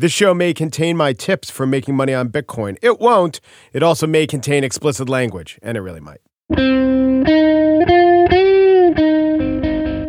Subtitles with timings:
[0.00, 2.78] This show may contain my tips for making money on Bitcoin.
[2.80, 3.40] It won't.
[3.72, 6.20] It also may contain explicit language, and it really might.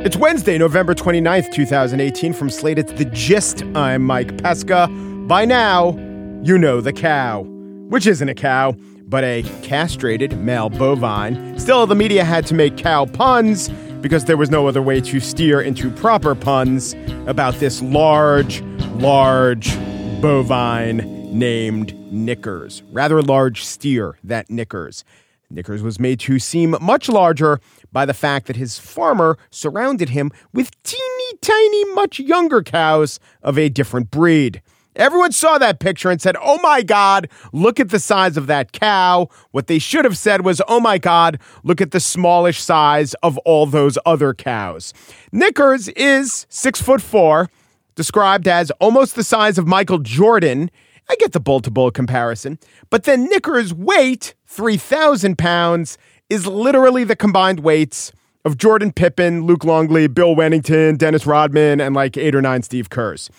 [0.06, 2.34] It's Wednesday, November 29th, 2018.
[2.34, 3.64] From Slate, it's The Gist.
[3.74, 4.88] I'm Mike Pesca.
[5.28, 5.98] By now,
[6.44, 7.42] you know the cow,
[7.90, 8.74] which isn't a cow,
[9.08, 11.58] but a castrated male bovine.
[11.58, 13.72] Still, the media had to make cow puns
[14.02, 16.96] because there was no other way to steer into proper puns
[17.28, 18.62] about this large,
[18.96, 19.76] large
[20.22, 20.98] bovine
[21.38, 22.82] named Knickers.
[22.92, 25.04] Rather large steer, that Knickers.
[25.50, 27.60] Knickers was made to seem much larger
[27.92, 33.58] by the fact that his farmer surrounded him with teeny tiny, much younger cows of
[33.58, 34.62] a different breed.
[35.00, 38.74] Everyone saw that picture and said, Oh my God, look at the size of that
[38.74, 39.30] cow.
[39.52, 43.38] What they should have said was, Oh my God, look at the smallish size of
[43.40, 44.94] all those other cows.
[45.32, 47.50] Knickers is six foot four,
[47.96, 50.70] described as almost the size of Michael Jordan.
[51.10, 55.98] I get the bull to bull comparison, but then Knickers' weight, 3,000 pounds,
[56.30, 58.12] is literally the combined weights
[58.44, 62.90] of Jordan Pippen, Luke Longley, Bill Wennington, Dennis Rodman, and like eight or nine Steve
[62.90, 63.30] Kerrs.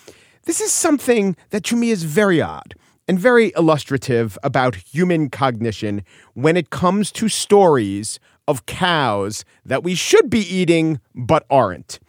[0.45, 2.73] This is something that to me is very odd
[3.07, 6.03] and very illustrative about human cognition
[6.33, 11.99] when it comes to stories of cows that we should be eating but aren't.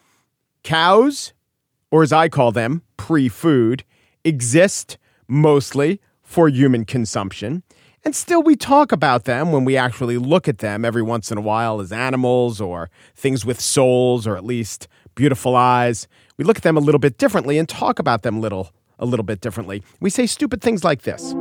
[0.62, 1.34] Cows,
[1.90, 3.84] or as I call them, pre food,
[4.24, 4.96] exist
[5.28, 7.62] mostly for human consumption.
[8.04, 11.38] And still, we talk about them when we actually look at them every once in
[11.38, 16.08] a while as animals or things with souls or at least beautiful eyes.
[16.36, 19.24] We look at them a little bit differently and talk about them little a little
[19.24, 19.82] bit differently.
[20.00, 21.32] We say stupid things like this.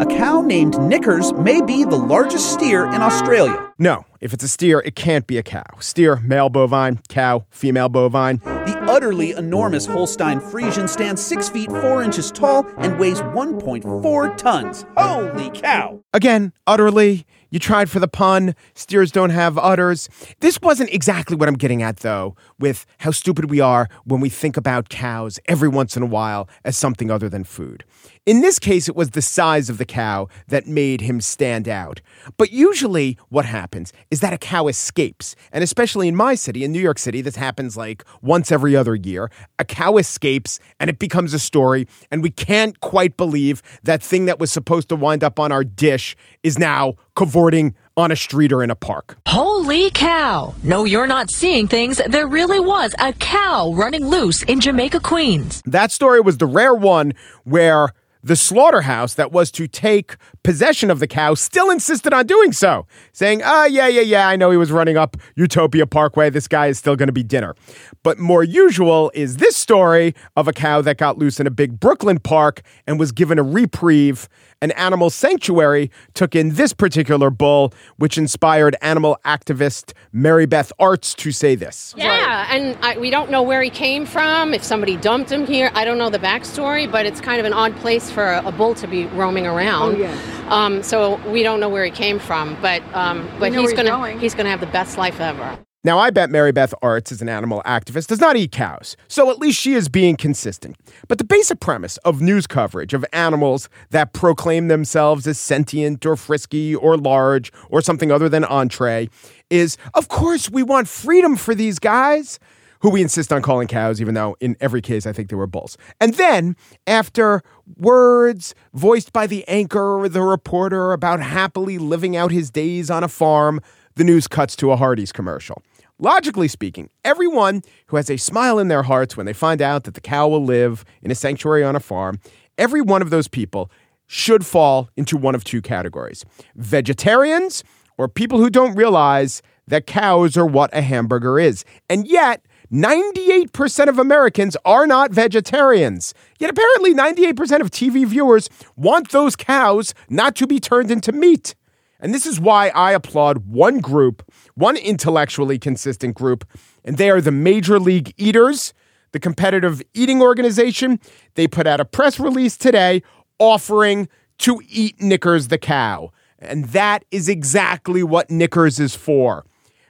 [0.00, 3.72] A cow named Knickers may be the largest steer in Australia.
[3.78, 5.64] No, if it's a steer, it can't be a cow.
[5.80, 8.38] Steer, male bovine, cow, female bovine.
[8.38, 14.86] The utterly enormous Holstein Friesian stands 6 feet 4 inches tall and weighs 1.4 tons.
[14.96, 16.02] Holy cow!
[16.14, 17.26] Again, utterly.
[17.50, 18.54] You tried for the pun.
[18.74, 20.08] Steers don't have udders.
[20.40, 24.28] This wasn't exactly what I'm getting at, though, with how stupid we are when we
[24.28, 27.84] think about cows every once in a while as something other than food.
[28.26, 32.00] In this case, it was the size of the cow that made him stand out.
[32.36, 35.36] But usually, what happens is that a cow escapes.
[35.52, 38.96] And especially in my city, in New York City, this happens like once every other
[38.96, 39.30] year.
[39.60, 41.86] A cow escapes and it becomes a story.
[42.10, 45.62] And we can't quite believe that thing that was supposed to wind up on our
[45.62, 49.18] dish is now cavorting on a street or in a park.
[49.28, 50.52] Holy cow!
[50.64, 52.00] No, you're not seeing things.
[52.08, 55.62] There really was a cow running loose in Jamaica, Queens.
[55.64, 57.14] That story was the rare one
[57.44, 57.92] where
[58.26, 62.84] the slaughterhouse that was to take possession of the cow still insisted on doing so,
[63.12, 66.28] saying, ah, oh, yeah, yeah, yeah, I know he was running up Utopia Parkway.
[66.30, 67.54] This guy is still going to be dinner.
[68.02, 71.78] But more usual is this story of a cow that got loose in a big
[71.78, 74.28] Brooklyn park and was given a reprieve
[74.62, 81.14] an animal sanctuary took in this particular bull, which inspired animal activist Mary Beth Arts
[81.14, 81.94] to say this.
[81.96, 85.70] Yeah, and I, we don't know where he came from, if somebody dumped him here.
[85.74, 88.52] I don't know the backstory, but it's kind of an odd place for a, a
[88.52, 89.96] bull to be roaming around.
[89.96, 90.46] Oh, yeah.
[90.48, 93.90] Um, so we don't know where he came from, but um, but he's he's gonna
[93.90, 94.18] going.
[94.18, 95.58] he's gonna have the best life ever.
[95.84, 99.30] Now, I bet Mary Beth Arts, as an animal activist, does not eat cows, so
[99.30, 100.76] at least she is being consistent.
[101.08, 106.16] But the basic premise of news coverage of animals that proclaim themselves as sentient or
[106.16, 109.10] frisky or large or something other than entree
[109.50, 112.40] is, of course, we want freedom for these guys.
[112.80, 115.46] Who we insist on calling cows, even though in every case I think they were
[115.46, 115.76] bulls.
[116.00, 116.56] And then,
[116.86, 117.42] after
[117.76, 123.02] words voiced by the anchor or the reporter about happily living out his days on
[123.02, 123.60] a farm,
[123.96, 125.62] the news cuts to a Hardee's commercial.
[125.98, 129.94] Logically speaking, everyone who has a smile in their hearts when they find out that
[129.94, 132.20] the cow will live in a sanctuary on a farm,
[132.58, 133.70] every one of those people
[134.06, 137.64] should fall into one of two categories vegetarians
[137.98, 141.64] or people who don't realize that cows are what a hamburger is.
[141.88, 146.14] And yet, 98% of Americans are not vegetarians.
[146.38, 151.54] Yet apparently 98% of TV viewers want those cows not to be turned into meat.
[152.00, 156.46] And this is why I applaud one group, one intellectually consistent group,
[156.84, 158.74] and they are the Major League Eaters,
[159.12, 161.00] the competitive eating organization.
[161.34, 163.02] They put out a press release today
[163.38, 164.08] offering
[164.38, 166.10] to eat Knickers the cow.
[166.38, 169.46] And that is exactly what Knickers is for.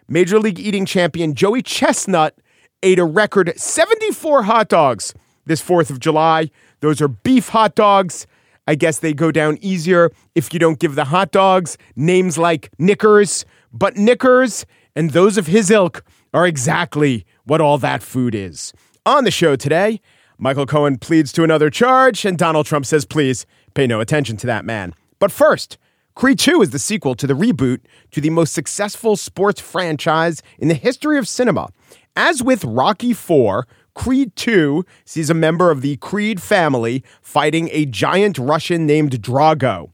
[0.09, 2.39] Major League Eating champion Joey Chestnut
[2.82, 5.14] ate a record 74 hot dogs
[5.46, 6.50] this 4th of July.
[6.81, 8.26] Those are beef hot dogs.
[8.67, 12.70] I guess they go down easier if you don't give the hot dogs names like
[12.78, 18.73] Knickers, but Knickers and those of his ilk are exactly what all that food is.
[19.06, 20.00] On the show today,
[20.37, 24.46] Michael Cohen pleads to another charge, and Donald Trump says, please pay no attention to
[24.49, 24.93] that man.
[25.19, 25.78] But first,
[26.14, 27.81] Creed 2 is the sequel to the reboot
[28.11, 31.69] to the most successful sports franchise in the history of cinema.
[32.19, 37.85] As with Rocky 4, Creed 2 sees a member of the Creed family fighting a
[37.85, 39.91] giant Russian named Drago.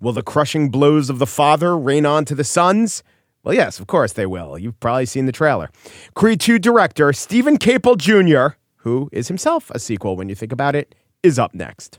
[0.00, 3.02] Will the crushing blows of the father rain on to the sons?
[3.44, 4.58] Well, yes, of course they will.
[4.58, 5.68] You've probably seen the trailer.
[6.14, 10.74] Creed 2 director Steven Caple Jr., who is himself a sequel when you think about
[10.74, 11.98] it, is up next.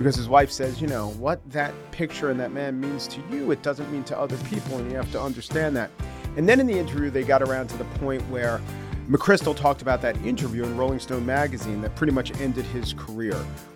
[0.00, 3.50] Because his wife says, you know, what that picture and that man means to you,
[3.50, 5.90] it doesn't mean to other people, and you have to understand that.
[6.38, 8.62] And then in the interview, they got around to the point where
[9.10, 13.34] McChrystal talked about that interview in Rolling Stone magazine that pretty much ended his career,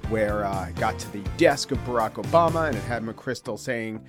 [0.09, 4.03] where uh, got to the desk of Barack Obama and it had McChrystal saying,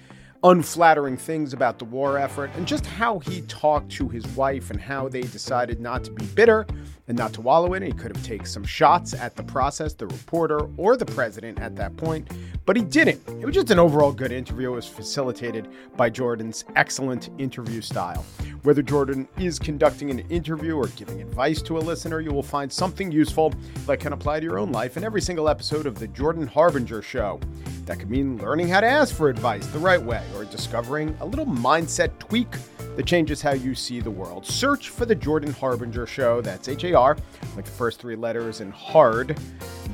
[0.45, 4.79] unflattering things about the war effort and just how he talked to his wife and
[4.79, 6.67] how they decided not to be bitter
[7.07, 7.87] and not to wallow in it.
[7.87, 11.75] He could have taken some shots at the process, the reporter, or the president at
[11.75, 12.31] that point,
[12.65, 13.21] but he didn't.
[13.39, 14.71] It was just an overall good interview.
[14.71, 18.25] It was facilitated by Jordan's excellent interview style.
[18.63, 22.73] Whether Jordan is conducting an interview or giving advice to a listener, you will find
[22.73, 23.53] something useful
[23.85, 27.03] that can apply to your own life in every single episode of The Jordan Harbinger
[27.03, 27.39] Show.
[27.85, 31.25] That could mean learning how to ask for advice the right way or discovering a
[31.25, 32.47] little mindset tweak
[32.95, 34.45] that changes how you see the world.
[34.47, 36.41] Search for The Jordan Harbinger Show.
[36.41, 39.37] That's H A Like the first three letters, in hard,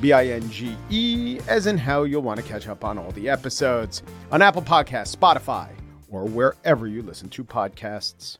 [0.00, 3.10] B I N G E, as in how you'll want to catch up on all
[3.12, 5.68] the episodes on Apple Podcasts, Spotify,
[6.08, 8.38] or wherever you listen to podcasts.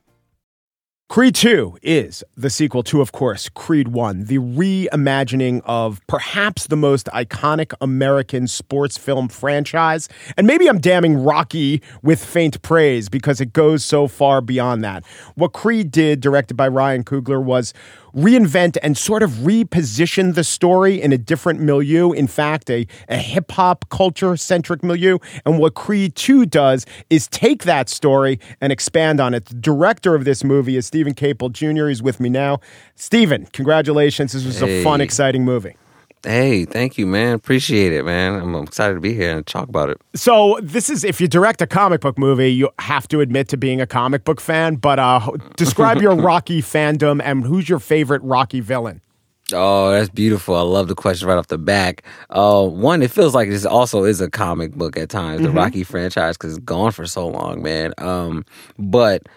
[1.13, 6.75] Creed 2 is the sequel to, of course, Creed 1, the reimagining of perhaps the
[6.75, 10.09] most iconic American sports film franchise.
[10.37, 15.05] And maybe I'm damning Rocky with faint praise because it goes so far beyond that.
[15.35, 17.75] What Creed did, directed by Ryan Coogler, was
[18.15, 22.11] reinvent and sort of reposition the story in a different milieu.
[22.11, 25.17] In fact, a, a hip hop culture centric milieu.
[25.45, 29.45] And what Creed 2 does is take that story and expand on it.
[29.45, 31.87] The director of this movie is Steven Caple Jr.
[31.87, 32.59] He's with me now.
[32.95, 34.33] Steven, congratulations.
[34.33, 34.81] This was hey.
[34.81, 35.75] a fun, exciting movie.
[36.25, 37.33] Hey, thank you, man.
[37.33, 38.39] Appreciate it, man.
[38.39, 39.99] I'm excited to be here and talk about it.
[40.15, 43.57] So, this is if you direct a comic book movie, you have to admit to
[43.57, 44.75] being a comic book fan.
[44.75, 49.01] But uh, describe your Rocky fandom and who's your favorite Rocky villain?
[49.51, 50.55] Oh, that's beautiful.
[50.55, 52.03] I love the question right off the back.
[52.29, 55.57] Uh, one, it feels like this also is a comic book at times, the mm-hmm.
[55.57, 57.93] Rocky franchise, because it's gone for so long, man.
[57.97, 58.45] Um,
[58.79, 59.27] but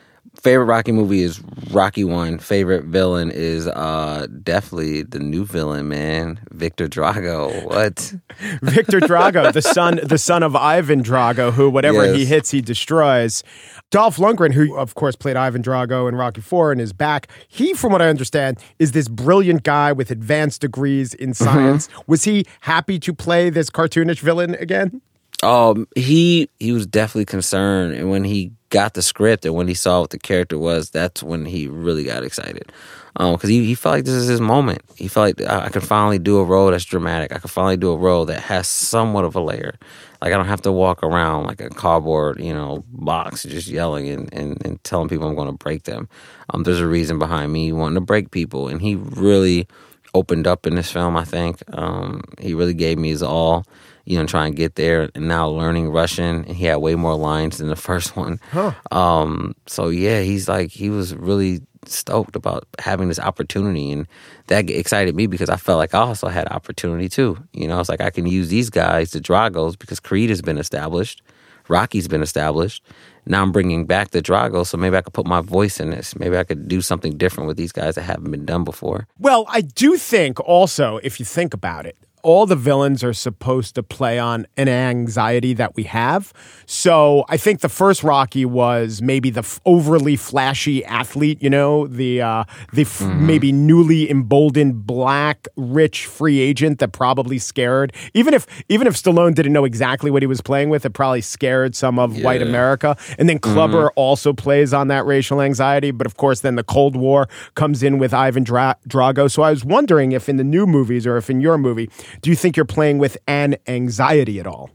[0.40, 1.40] favorite Rocky movie is
[1.70, 2.38] Rocky One.
[2.38, 7.64] Favorite villain is uh definitely the new villain, man, Victor Drago.
[7.64, 8.14] What?
[8.62, 12.16] Victor Drago, the son, the son of Ivan Drago, who whatever yes.
[12.16, 13.43] he hits, he destroys.
[13.90, 17.28] Dolph Lundgren, who of course played Ivan Drago in Rocky Four and is back.
[17.48, 21.44] He, from what I understand, is this brilliant guy with advanced degrees in mm-hmm.
[21.44, 21.88] science.
[21.88, 22.00] Mm-hmm.
[22.06, 25.00] Was he happy to play this cartoonish villain again?
[25.43, 29.74] Um, he he was definitely concerned, and when he got the script and when he
[29.74, 32.72] saw what the character was, that's when he really got excited.
[33.14, 34.82] Because um, he, he felt like this is his moment.
[34.94, 37.32] He felt like I, I can finally do a role that's dramatic.
[37.32, 39.78] I can finally do a role that has somewhat of a layer.
[40.20, 44.08] Like I don't have to walk around like a cardboard, you know, box just yelling
[44.08, 46.08] and, and, and telling people I'm going to break them.
[46.50, 49.66] Um, there's a reason behind me wanting to break people, and he really
[50.12, 51.16] opened up in this film.
[51.16, 53.64] I think um, he really gave me his all
[54.06, 55.10] you know, try and get there.
[55.15, 58.41] And now learning Russian, and he had way more lines than the first one.
[58.51, 58.72] Huh.
[58.91, 64.06] Um, so yeah, he's like he was really stoked about having this opportunity, and
[64.46, 67.36] that excited me because I felt like I also had opportunity too.
[67.53, 70.58] You know, it's like I can use these guys, the Dragos, because Creed has been
[70.58, 71.22] established,
[71.69, 72.82] Rocky's been established.
[73.29, 76.15] Now I'm bringing back the Drago, so maybe I could put my voice in this.
[76.17, 79.08] Maybe I could do something different with these guys that haven't been done before.
[79.19, 83.76] Well, I do think also, if you think about it, all the villains are supposed
[83.76, 86.32] to play on an anxiety that we have.
[86.66, 91.86] So I think the first Rocky was maybe the f- overly flashy athlete, you know,
[91.86, 92.42] the uh,
[92.72, 98.88] the f- maybe newly emboldened black rich free agent that probably scared even if even
[98.88, 102.20] if Stallone didn't know exactly what he was playing with, it probably scared some of
[102.24, 102.96] white America.
[103.20, 106.96] And then Clubber also plays on that racial anxiety, but of course then the Cold
[106.96, 109.30] War comes in with Ivan Dra- Drago.
[109.30, 111.88] So I was wondering if in the new movies or if in your movie,
[112.23, 114.70] do you think you're playing with an anxiety at all?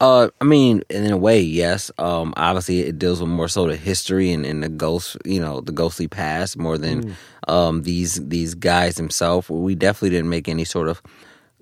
[0.00, 1.90] Uh, I mean, in a way, yes.
[1.98, 5.60] Um, obviously, it deals with more so the history and, and the ghost, you know,
[5.60, 7.16] the ghostly past more than
[7.48, 9.50] um these these guys themselves.
[9.50, 11.02] We definitely didn't make any sort of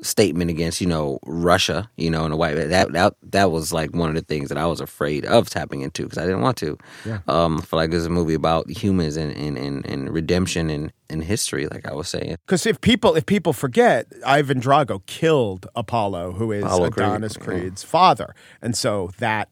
[0.03, 3.95] statement against, you know, Russia, you know, and the white that that that was like
[3.95, 6.57] one of the things that I was afraid of tapping into because I didn't want
[6.59, 6.77] to.
[7.07, 7.21] Yeah.
[7.29, 10.93] Um, I feel like there's a movie about humans and and, and, and redemption and,
[11.09, 12.37] and history, like I was saying.
[12.47, 17.37] Because if people if people forget, Ivan Drago killed Apollo, who is Apollo Creed, Adonis
[17.39, 17.45] yeah.
[17.45, 19.49] Creed's father, and so that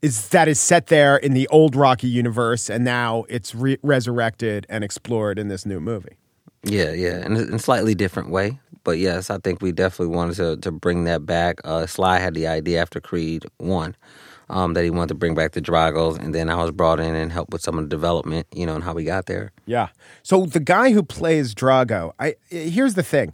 [0.00, 4.66] is that is set there in the old Rocky universe, and now it's re- resurrected
[4.68, 6.16] and explored in this new movie.
[6.64, 8.60] Yeah, yeah, in a, in a slightly different way.
[8.84, 11.60] But yes, I think we definitely wanted to to bring that back.
[11.64, 13.96] Uh, Sly had the idea after Creed one
[14.52, 17.14] um, that he wanted to bring back the Dragos, and then I was brought in
[17.14, 19.52] and helped with some of the development, you know, and how we got there.
[19.64, 19.88] Yeah.
[20.22, 23.32] So the guy who plays Drago, I here's the thing.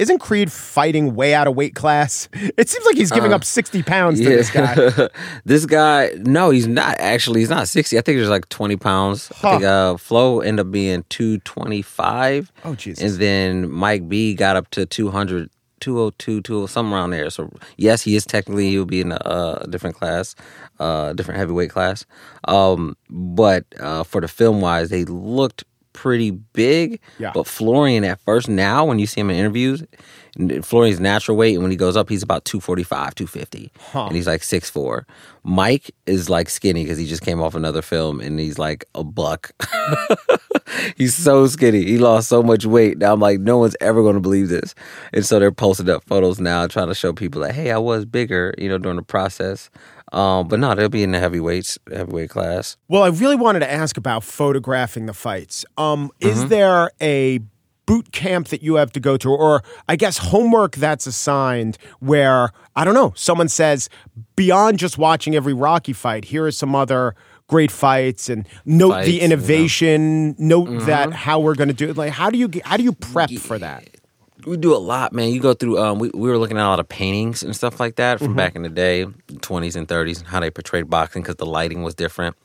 [0.00, 2.26] Isn't Creed fighting way out of weight class?
[2.32, 5.08] It seems like he's giving up 60 pounds to this guy.
[5.44, 7.40] this guy, no, he's not actually.
[7.40, 7.98] He's not sixty.
[7.98, 9.30] I think there's like twenty pounds.
[9.42, 12.50] I think uh, Flo ended up being two twenty five.
[12.64, 13.04] Oh, Jesus.
[13.04, 17.28] And then Mike B got up to 200, 202, 200, something around there.
[17.28, 20.34] So yes, he is technically he'll be in a, uh, different class,
[20.78, 22.06] uh, different heavyweight class.
[22.48, 25.64] Um, but uh, for the film wise, they looked
[26.00, 26.98] pretty big.
[27.18, 27.32] Yeah.
[27.34, 29.84] But Florian at first, now when you see him in interviews,
[30.62, 33.70] Florian's natural weight, and when he goes up, he's about 245, 250.
[34.06, 35.04] And he's like 6'4.
[35.42, 39.04] Mike is like skinny because he just came off another film and he's like a
[39.04, 39.50] buck.
[40.96, 41.84] he's so skinny.
[41.84, 42.96] He lost so much weight.
[42.98, 44.74] Now I'm like, no one's ever going to believe this.
[45.12, 48.06] And so they're posting up photos now trying to show people like, hey, I was
[48.06, 49.68] bigger, you know, during the process.
[50.12, 52.76] Um, but no, they'll be in the heavyweights, heavyweight class.
[52.88, 55.64] Well, I really wanted to ask about photographing the fights.
[55.76, 56.28] Um, Mm-hmm.
[56.28, 57.40] Is there a
[57.86, 62.50] boot camp that you have to go to, or I guess homework that's assigned where,
[62.76, 63.88] I don't know, someone says,
[64.36, 67.14] beyond just watching every Rocky fight, here are some other
[67.48, 69.24] great fights and note Fights, the you know.
[69.24, 71.96] innovation, note that how we're going to do it.
[71.96, 73.88] Like, how do you how do you prep for that?
[74.46, 75.30] We do a lot, man.
[75.30, 75.78] You go through.
[75.78, 78.34] Um, we we were looking at a lot of paintings and stuff like that from
[78.34, 79.06] back in the day,
[79.40, 82.36] twenties and thirties, and how they portrayed boxing because the lighting was different.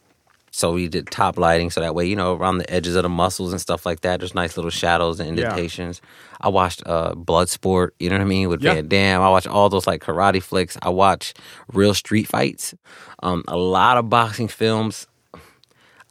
[0.52, 3.10] So we did top lighting, so that way you know around the edges of the
[3.10, 4.20] muscles and stuff like that.
[4.22, 5.46] There's nice little shadows and Yeah.
[5.50, 6.02] indentations.
[6.40, 7.90] I watched uh, Bloodsport.
[8.00, 8.76] You know what I mean with Yeah.
[8.76, 9.22] Van Damme.
[9.22, 10.78] I watch all those like karate flicks.
[10.82, 11.34] I watch
[11.74, 12.74] real street fights.
[13.22, 15.08] Um, a lot of boxing films.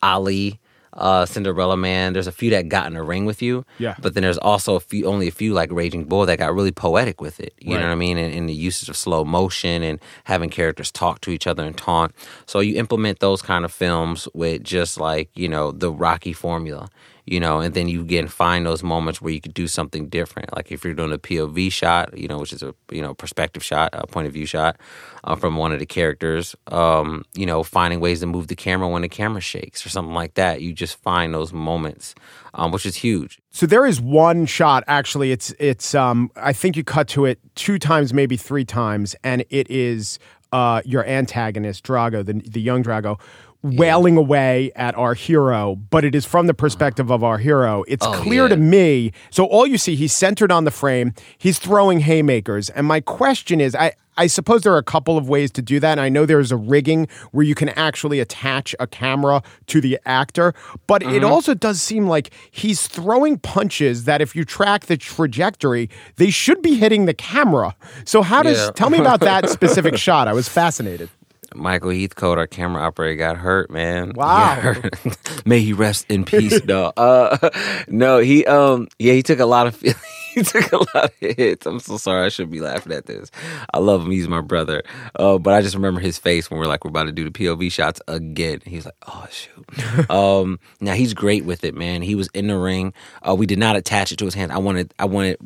[0.02, 0.60] Ali,
[0.96, 2.12] uh, Cinderella Man.
[2.12, 3.64] There's a few that got in the ring with you.
[3.78, 3.94] Yeah.
[4.00, 6.72] But then there's also a few, only a few like Raging Bull that got really
[6.72, 7.54] poetic with it.
[7.60, 7.80] You Right.
[7.80, 8.18] know what I mean?
[8.18, 11.76] And, and the usage of slow motion and having characters talk to each other and
[11.76, 12.14] taunt.
[12.46, 16.88] So you implement those kind of films with just like you know the Rocky formula.
[17.26, 20.54] You know, and then you again find those moments where you could do something different.
[20.54, 23.64] Like if you're doing a POV shot, you know, which is a you know perspective
[23.64, 24.76] shot, a point of view shot
[25.24, 26.54] uh, from one of the characters.
[26.68, 30.14] Um, you know, finding ways to move the camera when the camera shakes or something
[30.14, 30.60] like that.
[30.60, 32.14] You just find those moments,
[32.52, 33.40] um, which is huge.
[33.50, 37.38] So there is one shot actually it's it's um I think you cut to it
[37.54, 40.18] two times maybe three times and it is
[40.52, 43.20] uh your antagonist Drago the the young Drago
[43.64, 48.06] wailing away at our hero but it is from the perspective of our hero it's
[48.06, 48.48] Oh, clear yeah.
[48.50, 52.86] to me so all you see he's centered on the frame he's throwing haymakers and
[52.86, 55.92] my question is I I suppose there are a couple of ways to do that.
[55.92, 59.98] And I know there's a rigging where you can actually attach a camera to the
[60.06, 60.54] actor,
[60.86, 61.24] but it mm-hmm.
[61.24, 66.62] also does seem like he's throwing punches that if you track the trajectory, they should
[66.62, 67.74] be hitting the camera.
[68.04, 68.70] So how does Yeah.
[68.76, 70.28] tell me about that specific shot?
[70.28, 71.10] I was fascinated.
[71.54, 74.12] Michael Heathcote, our camera operator, got hurt, man.
[74.14, 74.54] Wow.
[74.56, 74.94] hurt.
[75.46, 76.64] May he rest in peace.
[76.66, 77.50] no, uh,
[77.88, 81.66] no, he, um, yeah, he took a lot of, he took a lot of hits.
[81.66, 82.26] I'm so sorry.
[82.26, 83.30] I shouldn't be laughing at this.
[83.72, 84.10] I love him.
[84.10, 84.82] He's my brother.
[85.14, 87.30] Uh, but I just remember his face when we're like, we're about to do the
[87.30, 88.60] POV shots again.
[88.64, 90.10] He's like, oh shoot.
[90.10, 92.02] um, now he's great with it, man.
[92.02, 92.92] He was in the ring.
[93.26, 94.50] Uh, we did not attach it to his hands.
[94.50, 95.38] I wanted, I wanted,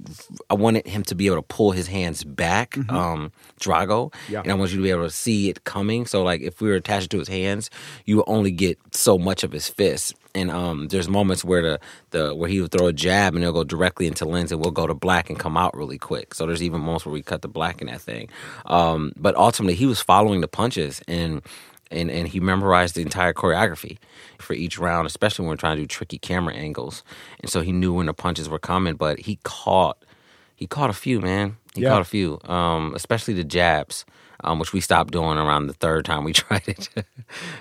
[0.50, 4.12] I wanted him to be able to pull his hands back, um, Drago.
[4.29, 4.41] Yeah.
[4.41, 5.98] And I want you to be able to see it coming.
[6.07, 7.71] So like if we were attached to his hands,
[8.05, 10.14] you would only get so much of his fist.
[10.35, 13.55] And um, there's moments where the, the where he would throw a jab and it'll
[13.55, 16.35] go directly into lens and we'll go to black and come out really quick.
[16.35, 18.28] So there's even moments where we cut the black in that thing.
[18.67, 21.43] Um, but ultimately, he was following the punches and
[21.90, 23.99] and and he memorized the entire choreography
[24.38, 27.02] for each round, especially when we're trying to do tricky camera angles.
[27.40, 30.05] And so he knew when the punches were coming, but he caught
[30.55, 31.57] he caught a few, man.
[31.78, 31.90] He Yeah.
[31.90, 34.04] caught a few, um, especially the jabs,
[34.44, 36.88] um, which we stopped doing around the third time we tried it.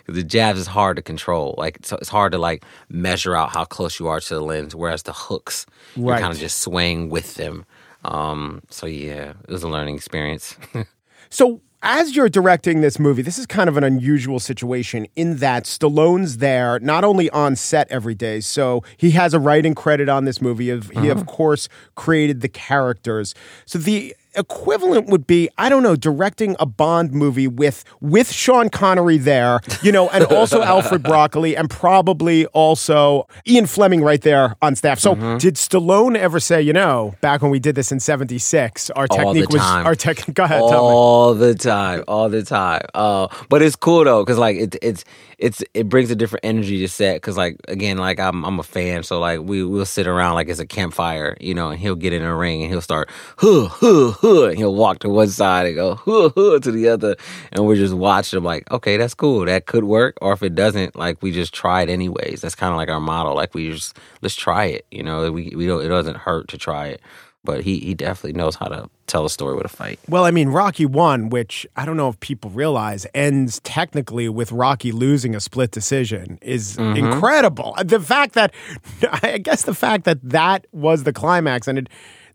[0.07, 1.55] the jabs is hard to control.
[1.57, 4.75] Like it's, it's hard to like measure out how close you are to the lens,
[4.75, 7.65] whereas the hooks, you're kind of just swaying with them.
[8.05, 10.55] Um, so yeah, it was a learning experience.
[11.29, 15.63] So, as you're directing this movie, this is kind of an unusual situation in that
[15.65, 20.25] Stallone's there not only on set every day, so he has a writing credit on
[20.25, 20.69] this movie.
[20.69, 21.25] Of He, of uh-huh.
[21.25, 23.36] course, created the characters.
[23.65, 28.70] So, the equivalent would be I don't know directing a Bond movie with with Sean
[28.70, 34.56] Connery there, you know, and also Alfred Broccoli and probably also Ian Fleming right there
[34.62, 35.00] on staff.
[35.00, 39.08] So did Stallone ever say, you know, back when we did this in '76, our
[39.08, 40.24] technique was our tech?
[40.34, 40.75] Go ahead, tell me.
[40.77, 42.82] all the time, all the time.
[42.94, 45.03] Uh, but it's cool though, cause like it, it's
[45.38, 47.22] it's it brings a different energy to set.
[47.22, 50.50] Cause like again, like I'm I'm a fan, so like we we'll sit around like
[50.50, 53.67] it's a campfire, you know, and he'll get in a ring and he'll start huh
[53.67, 57.15] huh huh, and he'll walk to one side and go huh huh to the other,
[57.51, 60.96] and we're just watching like, okay, that's cool, that could work, or if it doesn't,
[60.96, 62.41] like we just try it anyways.
[62.41, 65.53] That's kind of like our model like we just let's try it, you know, we
[65.56, 67.01] we don't it doesn't hurt to try it.
[67.44, 70.00] But he, he definitely knows how to tell a story with a fight.
[70.10, 74.51] Well, I mean, Rocky One, which I don't know if people realize, ends technically with
[74.51, 76.98] Rocky losing a split decision, is Mm-hmm.
[77.06, 77.75] incredible.
[77.84, 78.53] The fact that,
[79.24, 81.88] I guess, the fact that that was the climax, and it,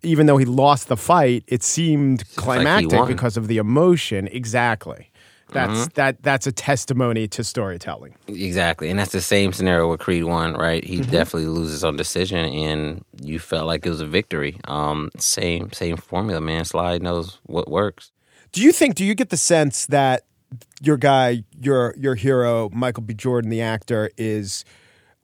[0.02, 3.06] even though he lost the fight, it seemed climactic won.
[3.08, 4.28] because of the emotion.
[4.28, 5.10] Exactly.
[5.52, 5.88] That's Mm-hmm.
[5.94, 6.22] that.
[6.22, 8.14] That's a testimony to storytelling.
[8.28, 10.82] Exactly, and that's the same scenario with Creed One, right?
[10.84, 14.58] He definitely loses on decision, and you felt like it was a victory.
[14.64, 16.64] Um, same same formula, man.
[16.64, 18.10] Sly knows what works.
[18.52, 18.94] Do you think?
[18.94, 20.24] Do you get the sense that
[20.82, 23.14] your guy, your your hero, Michael B.
[23.14, 24.64] Jordan, the actor, is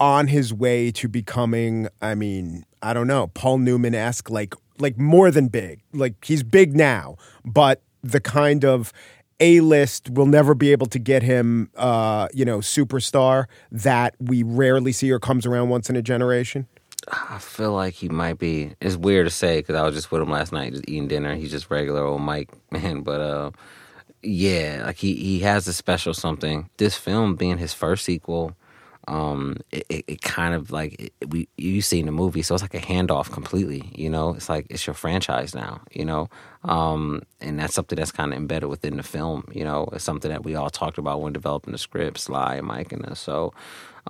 [0.01, 1.89] on his way to becoming?
[2.03, 5.81] I mean, I don't know, Paul Newman esque, like like more than big.
[5.93, 8.93] Like he's big now, but the kind of
[9.41, 14.43] a list will never be able to get him, uh, you know, superstar that we
[14.43, 16.67] rarely see or comes around once in a generation.
[17.11, 18.75] I feel like he might be.
[18.81, 21.35] It's weird to say because I was just with him last night, just eating dinner.
[21.35, 23.03] He's just regular old Mike, man.
[23.03, 23.51] But uh,
[24.23, 26.69] yeah, like he he has a special something.
[26.77, 28.57] This film being his first sequel,
[29.09, 32.63] um, it, it, it kind of like it, we you seen the movie, so it's
[32.63, 33.91] like a handoff completely.
[33.95, 35.81] You know, it's like it's your franchise now.
[35.91, 36.29] You know,
[36.65, 39.45] um, and that's something that's kind of embedded within the film.
[39.53, 42.67] You know, it's something that we all talked about when developing the script, Sly and
[42.67, 43.19] Mike and us.
[43.21, 43.53] So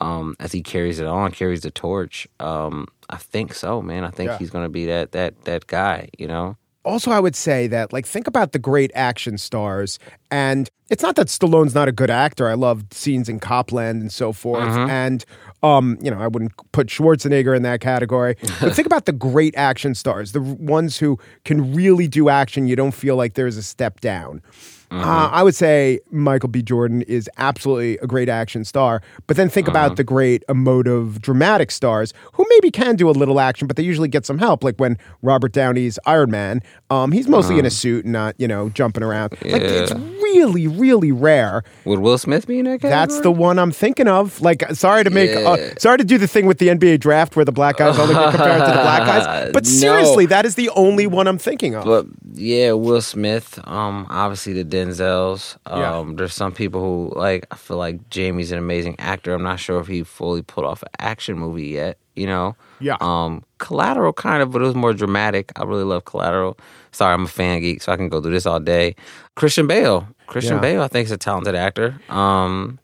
[0.00, 2.26] um, as he carries it on, carries the torch.
[2.40, 4.04] Um, I think so, man.
[4.04, 4.38] I think Yeah.
[4.38, 6.08] he's gonna be that that that guy.
[6.18, 6.56] You know.
[6.84, 9.98] Also i would say that like think about the great action stars
[10.30, 12.48] and it's not that stallone's not a good actor.
[12.48, 15.24] I loved scenes in Cop Land and so forth and
[15.62, 18.36] um you know i wouldn't put schwarzenegger in that category.
[18.60, 22.66] But think about the great action stars the ones who can really do action.
[22.66, 24.40] You don't feel like there's a step down
[24.90, 26.62] uh, I would say Michael B.
[26.62, 31.70] Jordan is absolutely a great action star, but then think about the great emotive, dramatic
[31.70, 34.64] stars who maybe can do a little action, but they usually get some help.
[34.64, 38.48] Like when Robert Downey's Iron Man, um, he's mostly in a suit and not, you
[38.48, 39.32] know, jumping around.
[39.44, 41.62] Like it's really, really rare.
[41.84, 42.90] Would Will Smith be in that category?
[42.90, 44.40] That's the one I'm thinking of.
[44.40, 47.44] Like, sorry to make, uh, sorry to do the thing with the NBA draft where
[47.44, 49.68] the black guys only get compared to the black guys, but No.
[49.70, 51.84] seriously, that is the only one I'm thinking of.
[51.84, 53.58] But yeah, Will Smith.
[53.64, 55.56] Um, obviously the Denzels.
[55.66, 55.98] Yeah.
[55.98, 57.46] Um, there's some people who like.
[57.50, 59.34] I feel like Jamie's an amazing actor.
[59.34, 61.98] I'm not sure if he fully pulled off an action movie yet.
[62.14, 62.56] You know.
[62.80, 62.96] Yeah.
[63.00, 65.52] Um, Collateral kind of, but it was more dramatic.
[65.56, 66.58] I really love Collateral.
[66.92, 68.94] Sorry, I'm a fan geek, so I can go through this all day.
[69.34, 70.08] Christian Bale.
[70.26, 70.60] Christian Yeah.
[70.60, 72.00] Bale, I think, is a talented actor.
[72.08, 72.78] Um,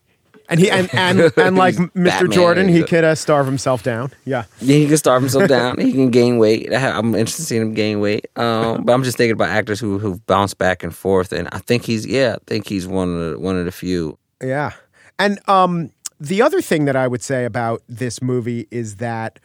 [0.48, 2.04] And he and and, and like Mr.
[2.04, 2.30] Batman.
[2.30, 4.12] Jordan, he could uh, starve himself down.
[4.24, 4.44] Yeah.
[4.60, 5.80] Yeah, he can starve himself down.
[5.80, 6.72] He can gain weight.
[6.72, 8.26] I'm interested in seeing him gain weight.
[8.36, 11.58] Um, but I'm just thinking about actors who who bounce back and forth, and I
[11.58, 14.18] think he's yeah, I think he's one of the, one of the few.
[14.42, 14.72] Yeah.
[15.18, 19.38] And um the other thing that I would say about this movie is that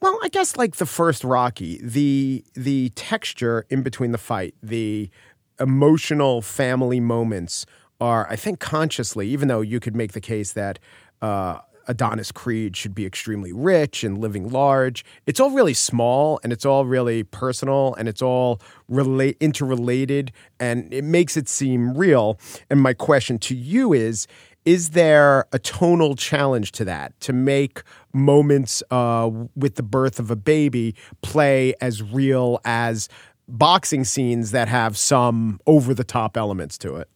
[0.00, 5.10] well, I guess like the first Rocky, the the texture in between the fight, the
[5.58, 7.64] emotional family moments
[8.00, 10.78] are I think consciously, even though you could make the case that
[11.22, 15.04] uh Adonis Creed should be extremely rich and living large.
[15.26, 20.92] It's all really small and it's all really personal and it's all relate interrelated and
[20.92, 22.38] it makes it seem real.
[22.70, 24.26] And my question to you is
[24.64, 27.82] is there a tonal challenge to that to make
[28.14, 33.10] moments uh, with the birth of a baby play as real as
[33.46, 37.08] boxing scenes that have some over the top elements to it?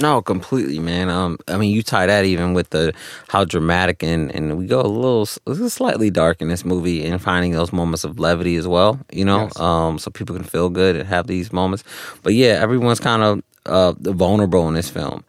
[0.00, 1.08] No, completely, man.
[1.08, 2.92] Um, I mean, you tie that even with the
[3.28, 7.20] how dramatic and and we go a little, a slightly dark in this movie and
[7.22, 9.00] finding those moments of levity as well.
[9.10, 9.58] You know, Yes.
[9.58, 11.82] um, so people can feel good and have these moments.
[12.22, 15.24] But yeah, everyone's kind of uh vulnerable in this film,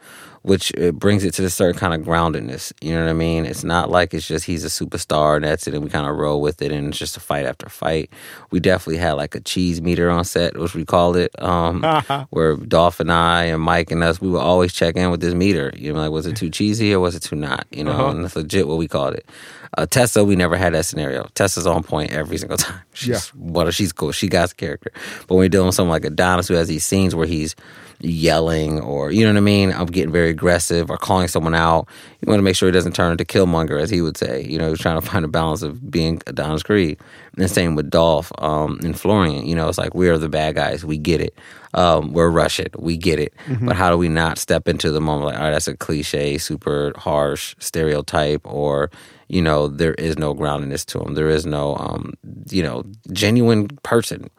[0.48, 2.72] which it brings it to the certain kind of groundedness.
[2.82, 3.46] You know what I mean?
[3.46, 6.16] It's not like it's just he's a superstar and that's it, and we kind of
[6.16, 8.10] roll with it, and it's just a fight after fight.
[8.50, 11.84] We definitely had like a cheese meter on set, which we called it, um,
[12.30, 15.34] where Dolph and I and Mike and us, we would always check in with this
[15.34, 15.72] meter.
[15.76, 17.66] You know, like was it too cheesy or was it too not?
[17.72, 19.26] You know, and that's legit what we called it.
[19.78, 21.28] Uh, Tessa, we never had that scenario.
[21.36, 22.80] Tessa's on point every single time.
[22.94, 23.20] She's Yeah.
[23.36, 24.14] what she's cool.
[24.14, 24.92] She got the character.
[25.28, 27.54] But when you're dealing with someone like Adonis who has these scenes where he's
[28.00, 31.88] yelling or you know what I mean, I'm getting very aggressive or calling someone out.
[32.22, 34.44] You want to make sure he doesn't turn into Killmonger, as he would say.
[34.44, 37.00] You know, he's trying to find a balance of being Adonis Creed.
[37.36, 39.46] And the same with Dolph um, and Florian.
[39.46, 40.86] You know, it's like we are the bad guys.
[40.86, 41.38] We get it.
[41.74, 42.68] Um, we're Russian.
[42.78, 43.34] We get it.
[43.66, 46.38] But how do we not step into the moment like, all right, that's a cliche,
[46.38, 48.90] super harsh stereotype, or
[49.28, 51.14] you know, there is no groundedness to him.
[51.14, 52.14] There is no, um,
[52.50, 54.30] you know, genuine person.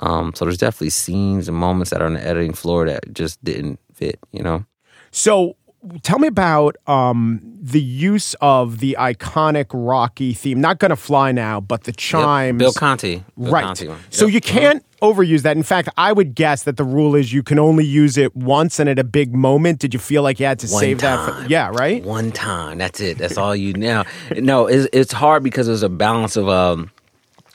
[0.00, 3.42] Um, so there's definitely scenes and moments that are on the editing floor that just
[3.44, 4.18] didn't fit.
[4.32, 4.64] You know.
[5.10, 5.56] So
[6.02, 10.60] tell me about um, the use of the iconic Rocky theme.
[10.60, 11.96] Not going to fly now, but the Yep.
[11.96, 12.58] chimes.
[12.58, 13.24] Bill Conti.
[13.38, 13.64] Bill right.
[13.64, 13.98] Conti one.
[14.10, 15.56] So you can't overuse that.
[15.56, 18.78] In fact, I would guess that the rule is you can only use it once
[18.78, 19.78] and at a big moment.
[19.80, 21.24] Did you feel like you had to One save that?
[21.42, 22.04] For, yeah, right.
[22.04, 22.76] One time.
[22.78, 23.16] That's it.
[23.18, 24.04] That's all you now.
[24.36, 26.90] No, it's, it's hard because there's a balance of um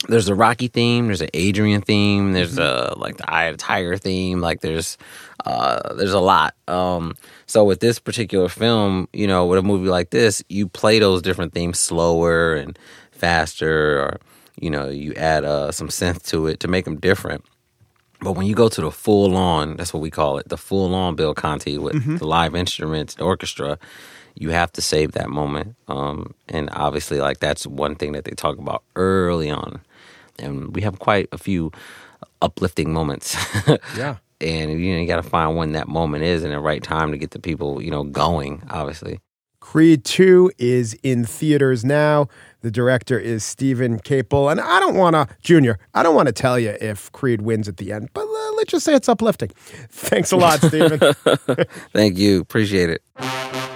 [0.07, 3.63] there's a Rocky theme, there's an Adrian theme, there's a like the Eye of the
[3.63, 4.97] Tiger theme, like there's
[5.45, 6.55] uh there's a lot.
[6.67, 7.15] Um
[7.45, 11.21] so with this particular film, you know, with a movie like this, you play those
[11.21, 12.77] different themes slower and
[13.11, 14.19] faster or
[14.59, 17.43] you know, you add uh some synth to it to make them different.
[18.21, 20.95] But when you go to the full on, that's what we call it, the full
[20.95, 23.77] on Bill Conti with the live instruments, the orchestra,
[24.35, 25.75] you have to save that moment.
[25.87, 29.81] Um, and obviously, like that's one thing that they talk about early on.
[30.39, 31.71] And we have quite a few
[32.41, 33.35] uplifting moments.
[33.97, 34.17] Yeah.
[34.41, 37.11] and you know, you got to find when that moment is and the right time
[37.11, 38.61] to get the people, you know, going.
[38.69, 39.19] Obviously.
[39.61, 42.27] Creed 2 is in theaters now.
[42.61, 44.51] The director is Steven Caple.
[44.51, 47.67] And I don't want to, Junior, I don't want to tell you if Creed wins
[47.67, 49.49] at the end, but uh, let's just say it's uplifting.
[49.89, 50.99] Thanks a lot, Stephen.
[51.93, 52.41] Thank you.
[52.41, 53.71] Appreciate it.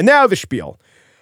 [0.00, 0.80] And now the spiel.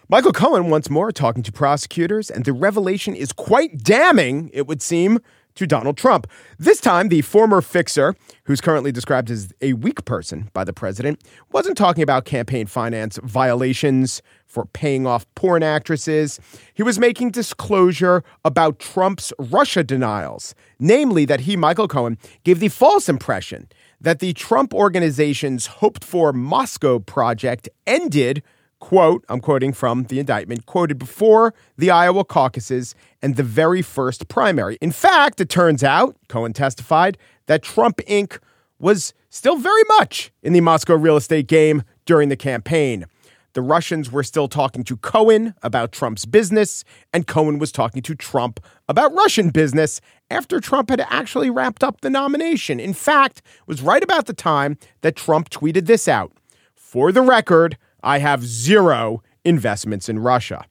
[0.09, 4.81] Michael Cohen once more talking to prosecutors, and the revelation is quite damning, it would
[4.81, 5.19] seem,
[5.57, 6.29] to Donald Trump.
[6.61, 8.15] This time, the former fixer,
[8.45, 13.19] who's currently described as a weak person by the president, wasn't talking about campaign finance
[13.25, 16.39] violations for paying off porn actresses.
[16.73, 22.69] He was making disclosure about Trump's Russia denials, namely that he, Michael Cohen, gave the
[22.69, 23.67] false impression
[24.01, 28.41] that the Trump organization's hoped for Moscow project ended
[28.81, 34.29] quote, I'm quoting from the indictment, quoted before the Iowa caucuses and the very first
[34.29, 34.79] primary.
[34.81, 38.39] In fact, it turns out, Cohen testified, that Trump Inc.
[38.79, 43.07] was still very much in the Moscow real estate game during the campaign.
[43.55, 48.15] The Russians were still talking to Cohen about Trump's business, and Cohen was talking to
[48.15, 52.79] Trump about Russian business after Trump had actually wrapped up the nomination.
[52.79, 56.33] In fact, it was right about the time that Trump tweeted this out.
[56.75, 60.65] For the record, I have zero investments in Russia.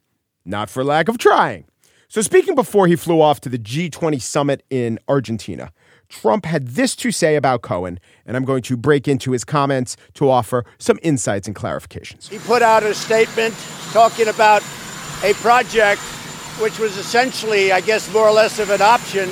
[0.45, 1.65] Not for lack of trying.
[2.09, 5.71] So, speaking before he flew off to the G20 summit in Argentina,
[6.07, 9.97] Trump had this to say about Cohen, and I'm going to break into his comments
[10.13, 12.29] to offer some insights and clarifications.
[12.29, 13.53] He put out a statement
[13.91, 14.61] talking about
[15.23, 16.01] a project
[16.59, 19.29] which was essentially, I guess, more or less of an option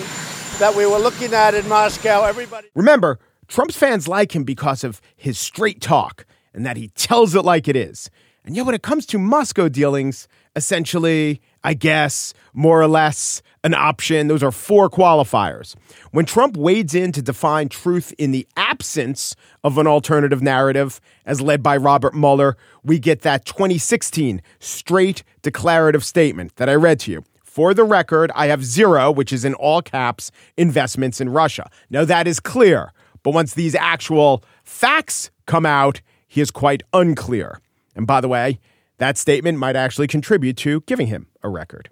[0.60, 2.24] that we were looking at in Moscow.
[2.24, 2.68] Everybody.
[2.76, 7.44] Remember, Trump's fans like him because of his straight talk and that he tells it
[7.44, 8.10] like it is.
[8.46, 13.74] And yet, when it comes to Moscow dealings, essentially, I guess, more or less an
[13.74, 14.28] option.
[14.28, 15.76] Those are four qualifiers.
[16.12, 21.42] When Trump wades in to define truth in the absence of an alternative narrative, as
[21.42, 27.12] led by Robert Mueller, we get that 2016 straight declarative statement that I read to
[27.12, 27.24] you.
[27.44, 31.70] For the record, I have zero, which is in all caps, investments in Russia.
[31.90, 32.92] Now, that is clear.
[33.24, 36.02] But once these actual facts come out,
[36.36, 37.62] he is quite unclear.
[37.96, 38.60] And by the way,
[38.98, 41.88] that statement might actually contribute to giving him a record.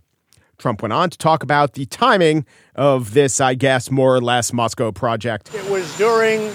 [0.58, 4.52] Trump went on to talk about the timing of this, I guess, more or less
[4.52, 5.56] Moscow project.
[5.56, 6.54] It was during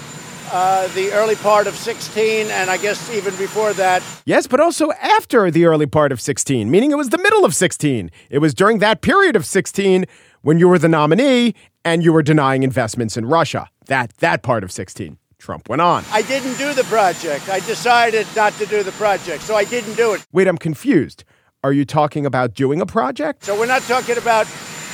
[0.51, 4.03] uh, the early part of 16, and I guess even before that.
[4.23, 7.55] Yes, but also after the early part of 16, meaning it was the middle of
[7.55, 8.11] 16.
[8.29, 10.05] It was during that period of 16
[10.43, 13.67] when you were the nominee and you were denying investments in Russia.
[13.87, 15.17] That that part of 16.
[15.39, 16.03] Trump went on.
[16.11, 17.49] I didn't do the project.
[17.49, 20.25] I decided not to do the project, so I didn't do it.
[20.31, 21.23] Wait, I'm confused.
[21.63, 23.45] Are you talking about doing a project?
[23.45, 24.47] So we're not talking about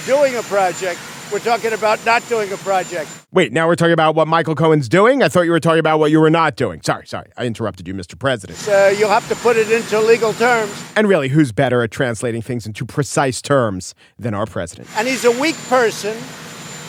[0.05, 0.99] doing a project.
[1.31, 3.09] We're talking about not doing a project.
[3.31, 5.23] Wait, now we're talking about what Michael Cohen's doing?
[5.23, 6.81] I thought you were talking about what you were not doing.
[6.83, 7.31] Sorry, sorry.
[7.35, 8.17] I interrupted you, Mr.
[8.17, 8.67] President.
[8.67, 10.71] Uh, you'll have to put it into legal terms.
[10.95, 14.87] And really, who's better at translating things into precise terms than our president?
[14.95, 16.15] And he's a weak person.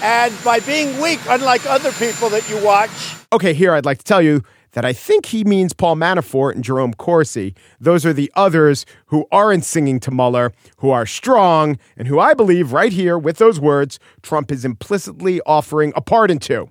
[0.02, 2.90] And by being weak, unlike other people that you watch.
[3.32, 6.62] Okay, here I'd like to tell you that I think he means Paul Manafort and
[6.62, 7.54] Jerome Corsi.
[7.80, 12.34] Those are the others who aren't singing to Mueller, who are strong, and who I
[12.34, 16.68] believe right here with those words, Trump is implicitly offering a pardon to.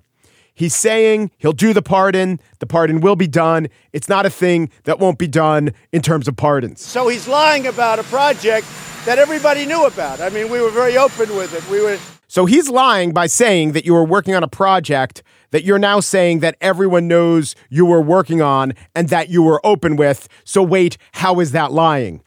[0.54, 2.40] He's saying he'll do the pardon.
[2.60, 3.68] The pardon will be done.
[3.92, 6.80] It's not a thing that won't be done in terms of pardons.
[6.80, 8.66] So he's lying about a project
[9.04, 10.20] that everybody knew about.
[10.20, 11.68] I mean, we were very open with it.
[11.70, 11.98] We were
[12.36, 15.22] so he's lying by saying that you were working on a project
[15.52, 19.58] that you're now saying that everyone knows you were working on and that you were
[19.64, 20.28] open with.
[20.44, 22.22] So wait, how is that lying?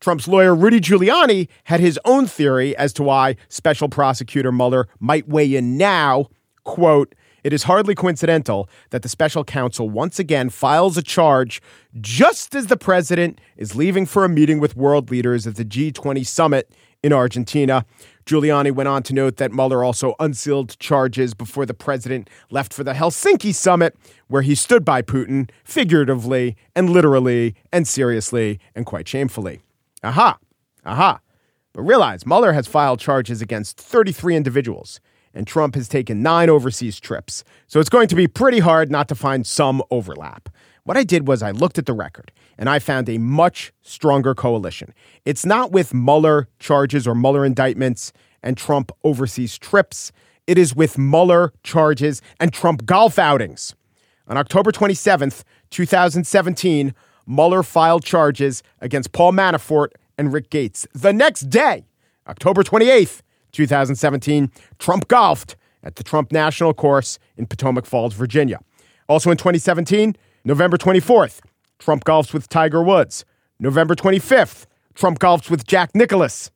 [0.00, 5.28] Trump's lawyer Rudy Giuliani had his own theory as to why special prosecutor Mueller might
[5.28, 6.26] weigh in now.
[6.64, 11.62] Quote, it is hardly coincidental that the special counsel once again files a charge
[12.00, 16.26] just as the president is leaving for a meeting with world leaders at the G20
[16.26, 16.68] summit
[17.02, 17.84] in Argentina.
[18.26, 22.84] Giuliani went on to note that Mueller also unsealed charges before the president left for
[22.84, 23.96] the Helsinki summit,
[24.28, 29.60] where he stood by Putin figuratively and literally and seriously and quite shamefully.
[30.02, 30.38] Aha,
[30.84, 31.20] aha.
[31.72, 35.00] But realize Mueller has filed charges against 33 individuals,
[35.34, 37.44] and Trump has taken nine overseas trips.
[37.66, 40.48] So it's going to be pretty hard not to find some overlap.
[40.84, 44.34] What I did was I looked at the record and I found a much stronger
[44.34, 44.92] coalition.
[45.24, 50.10] It's not with Mueller charges or Mueller indictments and Trump overseas trips.
[50.48, 53.76] It is with Mueller charges and Trump golf outings.
[54.26, 56.94] On October 27th, 2017,
[57.26, 60.86] Mueller filed charges against Paul Manafort and Rick Gates.
[60.94, 61.84] The next day,
[62.26, 63.20] October 28th,
[63.52, 68.58] 2017, Trump golfed at the Trump National Course in Potomac Falls, Virginia.
[69.08, 71.40] Also in 2017, November 24th,
[71.78, 73.24] Trump golfs with Tiger Woods.
[73.60, 76.50] November 25th, Trump golfs with Jack Nicklaus.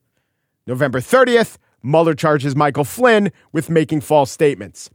[0.65, 4.89] November 30th, Mueller charges Michael Flynn with making false statements.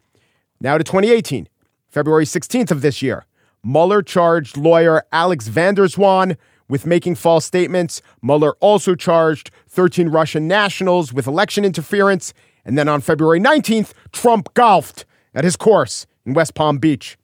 [0.60, 1.48] Now to 2018,
[1.88, 3.24] February 16th of this year,
[3.64, 6.36] Mueller charged lawyer Alex van der Zwaan
[6.68, 8.02] with making false statements.
[8.20, 12.34] Mueller also charged 13 Russian nationals with election interference.
[12.62, 17.16] And then on February 19th, Trump golfed at his course in West Palm Beach.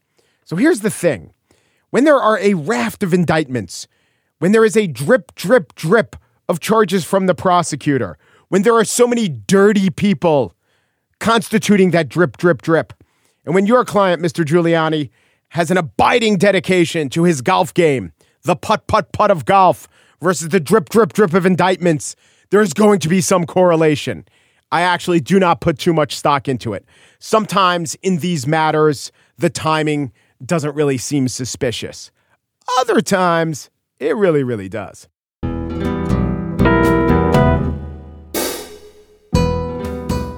[0.45, 1.35] So here's the thing
[1.91, 3.89] when there are a raft of indictments,
[4.39, 6.17] when there is a drip, drip, drip
[6.49, 10.55] of charges from the prosecutor, when there are so many dirty people
[11.21, 12.93] constituting that drip, drip, drip,
[13.45, 14.45] and when your client, Mr.
[14.45, 15.11] Giuliani,
[15.51, 19.89] has an abiding dedication to his golf game, the putt, putt, putt of golf
[20.21, 22.15] versus the drip, drip, drip of indictments,
[22.51, 24.27] there's going to be some correlation.
[24.71, 26.85] I actually do not put too much stock into it.
[27.19, 30.13] Sometimes in these matters, the timing
[30.45, 32.11] doesn't really seem suspicious.
[32.79, 35.09] Other times, it really, really does.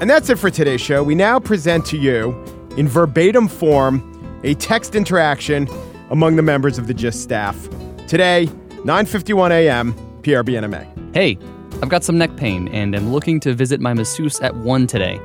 [0.01, 1.03] And that's it for today's show.
[1.03, 2.35] We now present to you,
[2.79, 5.69] in verbatim form, a text interaction
[6.09, 7.69] among the members of the GIST staff.
[8.07, 8.49] Today,
[8.85, 11.15] 9:51 a.m., PRBNMA.
[11.15, 11.39] Hey,
[11.83, 15.21] I've got some neck pain and am looking to visit my masseuse at 1 today.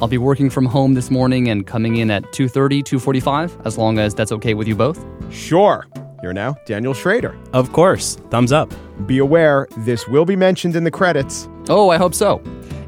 [0.00, 3.98] I'll be working from home this morning and coming in at 2:30, 2:45, as long
[3.98, 5.04] as that's okay with you both.
[5.30, 5.86] Sure.
[6.20, 7.36] Here now, Daniel Schroeder.
[7.52, 8.16] Of course.
[8.30, 8.72] Thumbs up.
[9.06, 11.48] Be aware, this will be mentioned in the credits.
[11.68, 12.40] Oh, I hope so.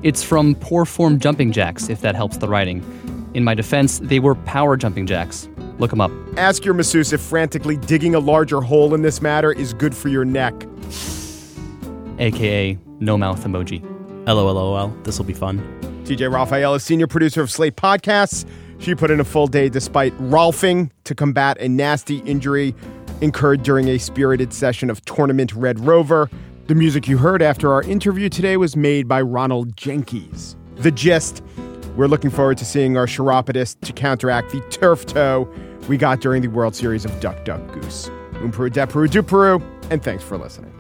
[0.03, 2.83] It's from Poor Form Jumping Jacks, if that helps the writing.
[3.35, 5.49] In my defense, they were power jumping jacks.
[5.79, 6.11] Look them up.
[6.39, 10.09] Ask your masseuse if frantically digging a larger hole in this matter is good for
[10.09, 10.55] your neck.
[12.19, 13.83] aka no mouth emoji.
[14.27, 15.63] LOLOL, this will be fun.
[16.07, 18.49] TJ Raphael is senior producer of Slate Podcasts.
[18.79, 22.77] She put in a full day despite Rolfing to combat a nasty injury
[23.21, 26.31] incurred during a spirited session of Tournament Red Rover.
[26.69, 30.55] The music you heard after our interview today was made by Ronald Jenkins.
[30.77, 31.43] The gist
[31.97, 35.53] we're looking forward to seeing our chiropodist to counteract the turf toe
[35.89, 38.11] we got during the World Series of Duck Duck Goose.
[38.35, 40.73] Umperu Deperu Duperu, and thanks for listening.